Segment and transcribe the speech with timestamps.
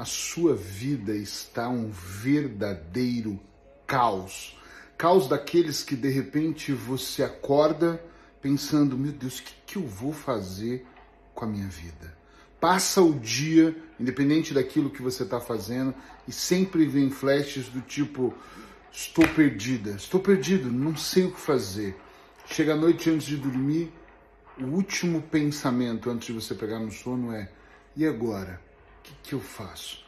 [0.00, 3.38] a sua vida está um verdadeiro
[3.86, 4.58] caos.
[4.96, 8.02] Caos daqueles que de repente você acorda
[8.40, 10.86] pensando: meu Deus, o que, que eu vou fazer
[11.34, 12.16] com a minha vida?
[12.58, 15.94] Passa o dia, independente daquilo que você está fazendo,
[16.26, 18.32] e sempre vem flashes do tipo:
[18.90, 21.94] estou perdida, estou perdido, não sei o que fazer.
[22.46, 23.92] Chega a noite antes de dormir,
[24.58, 27.50] o último pensamento antes de você pegar no sono é:
[27.94, 28.69] e agora?
[29.22, 30.04] Que eu faço?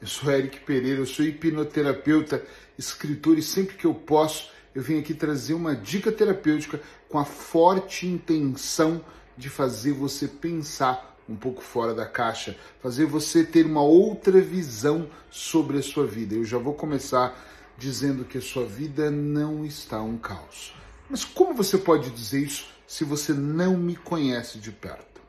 [0.00, 2.44] Eu sou Eric Pereira, eu sou hipnoterapeuta,
[2.76, 7.24] escritor e sempre que eu posso eu venho aqui trazer uma dica terapêutica com a
[7.24, 9.04] forte intenção
[9.36, 15.08] de fazer você pensar um pouco fora da caixa, fazer você ter uma outra visão
[15.30, 16.34] sobre a sua vida.
[16.34, 17.38] Eu já vou começar
[17.78, 20.74] dizendo que a sua vida não está um caos.
[21.08, 25.21] Mas como você pode dizer isso se você não me conhece de perto?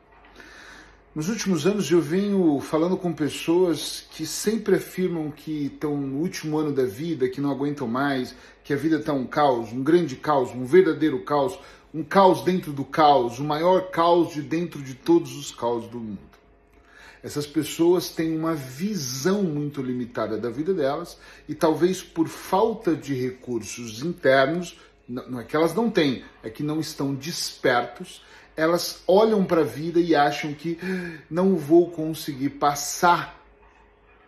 [1.14, 6.58] Nos últimos anos eu venho falando com pessoas que sempre afirmam que estão no último
[6.58, 8.34] ano da vida, que não aguentam mais,
[8.64, 11.56] que a vida está um caos, um grande caos, um verdadeiro caos,
[11.94, 16.00] um caos dentro do caos, o maior caos de dentro de todos os caos do
[16.00, 16.18] mundo.
[17.22, 21.16] Essas pessoas têm uma visão muito limitada da vida delas
[21.48, 24.76] e talvez por falta de recursos internos,
[25.08, 28.20] não é que elas não têm, é que não estão despertos,
[28.56, 30.78] elas olham para a vida e acham que
[31.30, 33.42] não vou conseguir passar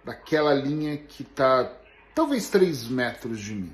[0.04, 1.72] daquela linha que está
[2.14, 3.72] talvez três metros de mim.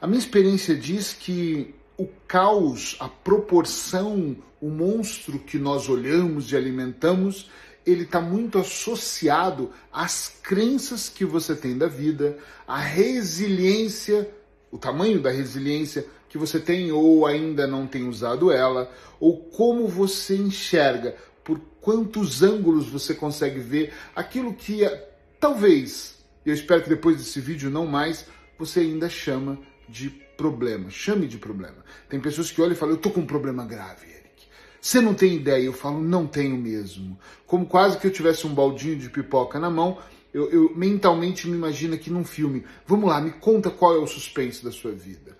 [0.00, 6.56] A minha experiência diz que o caos, a proporção, o monstro que nós olhamos e
[6.56, 7.50] alimentamos,
[7.86, 14.28] ele está muito associado às crenças que você tem da vida, à resiliência,
[14.72, 19.86] o tamanho da resiliência que você tem ou ainda não tem usado ela, ou como
[19.86, 26.88] você enxerga, por quantos ângulos você consegue ver aquilo que é, talvez, eu espero que
[26.88, 28.26] depois desse vídeo não mais,
[28.58, 30.88] você ainda chama de problema.
[30.88, 31.84] Chame de problema.
[32.08, 34.46] Tem pessoas que olham e falam, eu tô com um problema grave, Eric.
[34.80, 35.62] Você não tem ideia?
[35.62, 37.18] Eu falo, não tenho mesmo.
[37.46, 39.98] Como quase que eu tivesse um baldinho de pipoca na mão,
[40.32, 42.64] eu, eu mentalmente me imagino aqui num filme.
[42.86, 45.36] Vamos lá, me conta qual é o suspense da sua vida.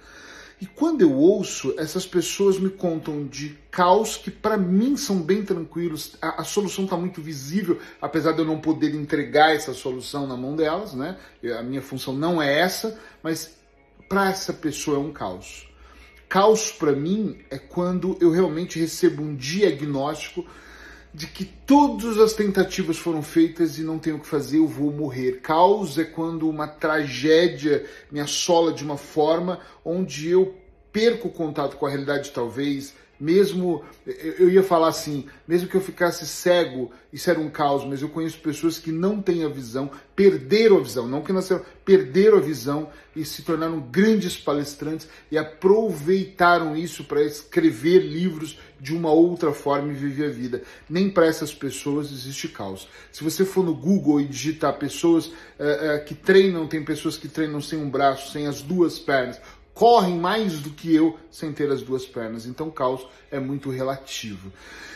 [0.61, 5.43] E quando eu ouço, essas pessoas me contam de caos que para mim são bem
[5.43, 6.17] tranquilos.
[6.23, 10.37] A, a solução está muito visível, apesar de eu não poder entregar essa solução na
[10.37, 11.19] mão delas, né?
[11.59, 13.57] A minha função não é essa, mas
[14.09, 15.69] para essa pessoa é um caos.
[16.29, 20.47] Caos para mim é quando eu realmente recebo um diagnóstico
[21.15, 24.91] de que todas as tentativas foram feitas e não tenho o que fazer, eu vou
[24.91, 25.41] morrer.
[25.43, 30.55] Caos é quando uma tragédia me assola de uma forma onde eu
[30.91, 35.81] perco o contato com a realidade, talvez, mesmo eu ia falar assim, mesmo que eu
[35.81, 39.89] ficasse cego, isso era um caos, mas eu conheço pessoas que não têm a visão,
[40.17, 45.39] perderam a visão, não que nasceram, perderam a visão e se tornaram grandes palestrantes e
[45.39, 50.63] aproveitaram isso para escrever livros de uma outra forma e viver a vida.
[50.91, 52.89] Nem para essas pessoas existe caos.
[53.13, 57.29] Se você for no Google e digitar pessoas uh, uh, que treinam, tem pessoas que
[57.29, 59.41] treinam sem um braço, sem as duas pernas,
[59.75, 62.47] correm mais do que eu sem ter as duas pernas.
[62.47, 64.53] Então, caos é muito relativo.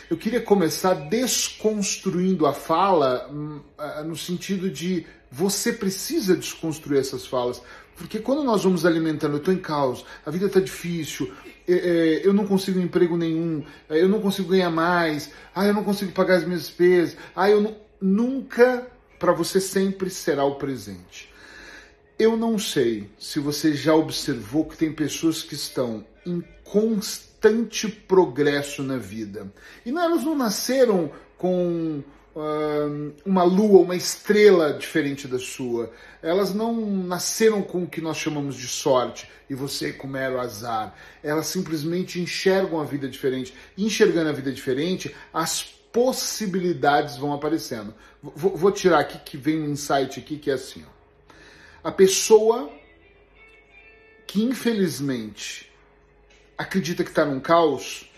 [0.09, 3.59] Eu queria começar desconstruindo a fala hum,
[4.05, 7.61] no sentido de você precisa desconstruir essas falas.
[7.97, 11.31] Porque quando nós vamos alimentando, eu estou em caos, a vida está difícil,
[11.67, 16.35] eu não consigo emprego nenhum, eu não consigo ganhar mais, ah, eu não consigo pagar
[16.35, 17.75] as minhas despesas, ah, eu não...
[17.99, 18.87] nunca,
[19.19, 21.33] para você sempre será o presente.
[22.19, 28.81] Eu não sei se você já observou que tem pessoas que estão em constante progresso
[28.81, 29.51] na vida.
[29.85, 32.03] E não, elas não nasceram com
[32.35, 35.91] uh, uma lua, uma estrela diferente da sua.
[36.19, 36.73] Elas não
[37.03, 40.95] nasceram com o que nós chamamos de sorte e você com mero azar.
[41.21, 43.53] Elas simplesmente enxergam a vida diferente.
[43.77, 45.61] Enxergando a vida diferente, as
[45.93, 47.93] possibilidades vão aparecendo.
[48.23, 50.83] Vou, vou tirar aqui que vem um insight aqui que é assim.
[50.83, 50.96] Ó
[51.87, 52.69] a pessoa
[54.27, 55.71] que infelizmente
[56.57, 58.11] acredita que está num caos,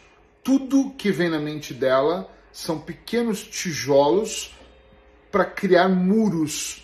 [0.44, 4.56] tudo que vem na mente dela são pequenos tijolos
[5.32, 6.84] para criar muros.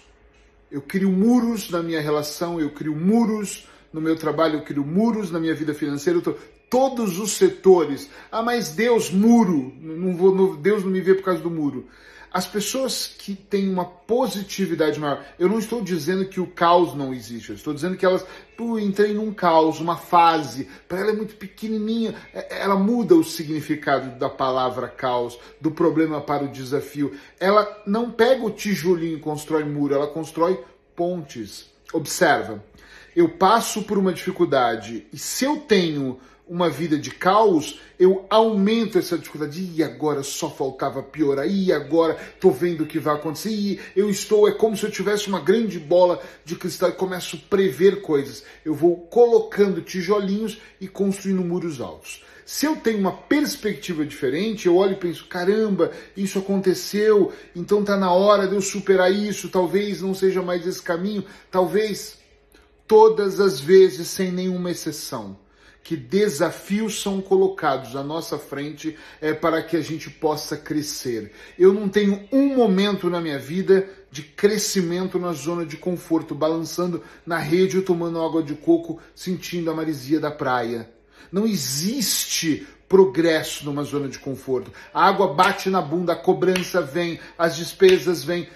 [0.70, 5.32] Eu crio muros na minha relação, eu crio muros no meu trabalho, eu crio muros
[5.32, 6.22] na minha vida financeira.
[6.22, 6.36] Tô,
[6.70, 8.12] todos os setores.
[8.32, 9.74] Ah, mas Deus, muro.
[9.82, 11.88] Não vou, Deus não me vê por causa do muro.
[12.36, 17.14] As pessoas que têm uma positividade maior, eu não estou dizendo que o caos não
[17.14, 18.26] existe, eu estou dizendo que elas,
[18.58, 23.24] pô, entrei num caos, uma fase, para ela é muito pequenininha, é, ela muda o
[23.24, 27.18] significado da palavra caos, do problema para o desafio.
[27.40, 30.62] Ela não pega o tijolinho e constrói muro, ela constrói
[30.94, 31.72] pontes.
[31.94, 32.62] Observa,
[33.16, 38.98] eu passo por uma dificuldade e se eu tenho uma vida de caos, eu aumento
[38.98, 39.72] essa dificuldade.
[39.76, 41.48] E agora só faltava piorar.
[41.48, 43.50] E agora tô vendo o que vai acontecer.
[43.50, 47.36] E eu estou, é como se eu tivesse uma grande bola de cristal e começo
[47.36, 48.44] a prever coisas.
[48.64, 52.24] Eu vou colocando tijolinhos e construindo muros altos.
[52.46, 57.98] Se eu tenho uma perspectiva diferente, eu olho e penso: caramba, isso aconteceu, então tá
[57.98, 59.50] na hora de eu superar isso.
[59.50, 61.26] Talvez não seja mais esse caminho.
[61.50, 62.20] Talvez
[62.88, 65.44] todas as vezes, sem nenhuma exceção
[65.86, 71.32] que desafios são colocados à nossa frente é, para que a gente possa crescer.
[71.60, 77.04] Eu não tenho um momento na minha vida de crescimento na zona de conforto, balançando
[77.24, 80.90] na rede ou tomando água de coco, sentindo a marisia da praia.
[81.32, 84.72] Não existe progresso numa zona de conforto.
[84.92, 88.50] A água bate na bunda, a cobrança vem, as despesas vêm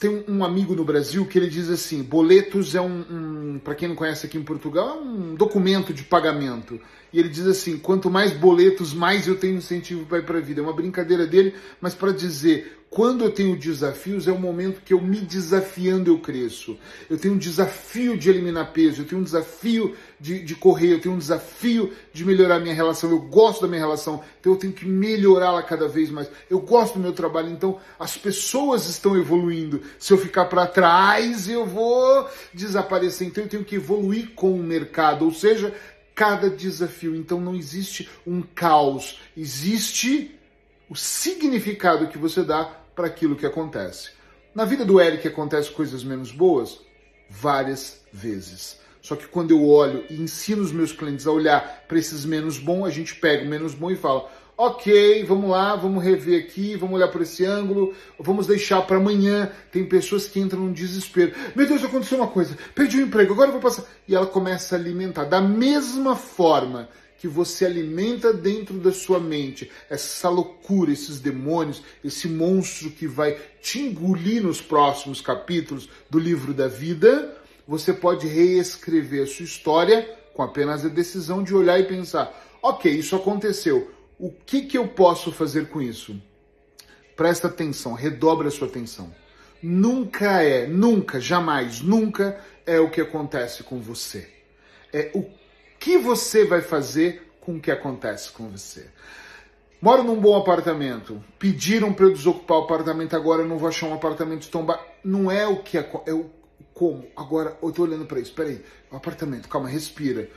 [0.00, 3.86] tem um amigo no Brasil que ele diz assim: boletos é um, um para quem
[3.86, 6.80] não conhece aqui em Portugal, é um documento de pagamento.
[7.12, 10.40] E ele diz assim: quanto mais boletos, mais eu tenho incentivo para ir para a
[10.40, 10.60] vida.
[10.60, 14.92] É uma brincadeira dele, mas para dizer quando eu tenho desafios, é o momento que
[14.92, 16.76] eu me desafiando eu cresço.
[17.08, 21.00] Eu tenho um desafio de eliminar peso, eu tenho um desafio de, de correr, eu
[21.00, 23.08] tenho um desafio de melhorar minha relação.
[23.08, 26.28] Eu gosto da minha relação, então eu tenho que melhorá-la cada vez mais.
[26.50, 29.80] Eu gosto do meu trabalho, então as pessoas estão evoluindo.
[29.96, 33.28] Se eu ficar para trás, eu vou desaparecer.
[33.28, 35.72] Então eu tenho que evoluir com o mercado, ou seja,
[36.20, 37.16] cada desafio.
[37.16, 40.38] Então não existe um caos, existe
[40.86, 42.64] o significado que você dá
[42.94, 44.10] para aquilo que acontece.
[44.54, 46.78] Na vida do Eric acontece coisas menos boas?
[47.30, 48.78] Várias vezes.
[49.00, 52.58] Só que quando eu olho e ensino os meus clientes a olhar para esses menos
[52.58, 54.30] bons, a gente pega o menos bom e fala:
[54.62, 59.50] ok, vamos lá, vamos rever aqui, vamos olhar por esse ângulo, vamos deixar para amanhã.
[59.72, 61.32] Tem pessoas que entram num desespero.
[61.56, 63.84] Meu Deus, aconteceu uma coisa, perdi o emprego, agora eu vou passar.
[64.06, 65.24] E ela começa a alimentar.
[65.24, 72.28] Da mesma forma que você alimenta dentro da sua mente essa loucura, esses demônios, esse
[72.28, 77.34] monstro que vai te engolir nos próximos capítulos do livro da vida,
[77.66, 82.30] você pode reescrever a sua história com apenas a decisão de olhar e pensar:
[82.62, 83.90] ok, isso aconteceu,
[84.20, 86.20] o que, que eu posso fazer com isso?
[87.16, 89.12] Presta atenção, redobre a sua atenção.
[89.62, 94.28] Nunca é, nunca, jamais, nunca é o que acontece com você.
[94.92, 95.24] É o
[95.78, 98.86] que você vai fazer com o que acontece com você.
[99.80, 101.24] Moro num bom apartamento.
[101.38, 104.84] Pediram para eu desocupar o apartamento agora, eu não vou achar um apartamento tombar.
[105.02, 106.30] Não é o que é, é o
[106.74, 107.06] como.
[107.16, 108.34] Agora eu tô olhando para isso.
[108.34, 110.28] Peraí, o apartamento, calma, respira.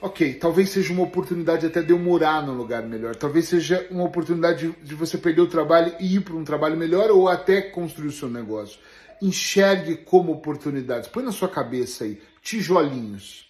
[0.00, 3.16] Ok, talvez seja uma oportunidade até de eu morar num lugar melhor.
[3.16, 7.10] Talvez seja uma oportunidade de, você perder o trabalho e ir para um trabalho melhor
[7.10, 8.78] ou até construir o seu negócio.
[9.20, 11.08] Enxergue como oportunidades.
[11.08, 13.48] Põe na sua cabeça aí, tijolinhos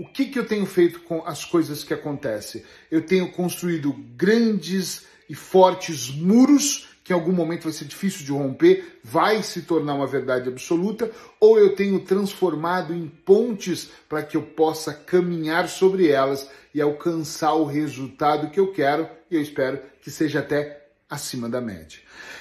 [0.00, 2.62] o que, que eu tenho feito com as coisas que acontecem?
[2.90, 8.32] Eu tenho construído grandes e fortes muros que em algum momento vai ser difícil de
[8.32, 11.10] romper, vai se tornar uma verdade absoluta,
[11.40, 17.54] ou eu tenho transformado em pontes para que eu possa caminhar sobre elas e alcançar
[17.54, 21.98] o resultado que eu quero e eu espero que seja até acima da média.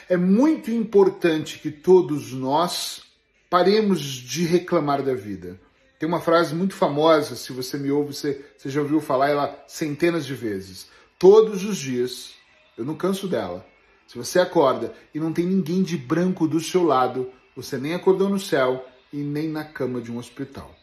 [0.07, 3.03] É muito importante que todos nós
[3.49, 5.59] paremos de reclamar da vida.
[5.97, 9.63] Tem uma frase muito famosa, se você me ouve, você, você já ouviu falar ela
[9.67, 10.87] centenas de vezes.
[11.17, 12.33] Todos os dias,
[12.77, 13.65] eu não canso dela.
[14.09, 18.27] Se você acorda e não tem ninguém de branco do seu lado, você nem acordou
[18.27, 20.75] no céu e nem na cama de um hospital.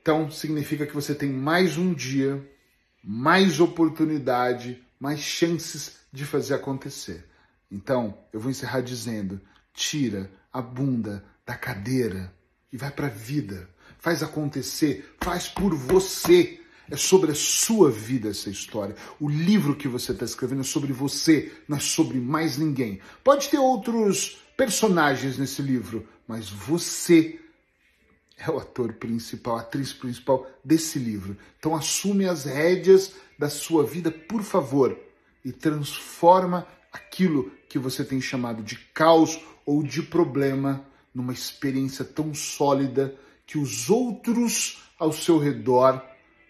[0.00, 2.40] Então, significa que você tem mais um dia,
[3.02, 7.26] mais oportunidade, mais chances de fazer acontecer.
[7.68, 9.40] Então, eu vou encerrar dizendo:
[9.74, 12.32] tira a bunda da cadeira
[12.72, 13.68] e vai para a vida
[14.02, 16.60] faz acontecer, faz por você.
[16.90, 18.96] É sobre a sua vida essa história.
[19.20, 23.00] O livro que você está escrevendo é sobre você, não é sobre mais ninguém.
[23.22, 27.38] Pode ter outros personagens nesse livro, mas você
[28.36, 31.36] é o ator principal, a atriz principal desse livro.
[31.58, 34.98] Então assume as rédeas da sua vida, por favor,
[35.44, 40.84] e transforma aquilo que você tem chamado de caos ou de problema
[41.14, 46.02] numa experiência tão sólida que os outros ao seu redor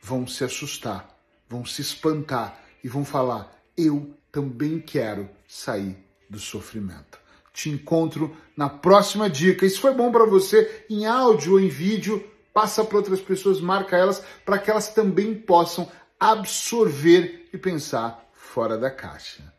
[0.02, 1.08] vão se assustar,
[1.48, 5.96] vão se espantar e vão falar: eu também quero sair
[6.28, 7.20] do sofrimento.
[7.52, 9.64] Te encontro na próxima dica.
[9.64, 12.28] Isso foi bom para você em áudio ou em vídeo?
[12.52, 18.76] Passa para outras pessoas, marca elas para que elas também possam absorver e pensar fora
[18.76, 19.52] da caixa.